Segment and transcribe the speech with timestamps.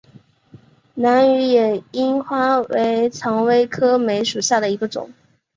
[0.95, 5.13] 兰屿野樱花为蔷薇科梅属下的一个种。